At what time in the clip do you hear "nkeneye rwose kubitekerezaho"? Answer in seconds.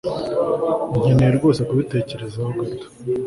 0.97-2.49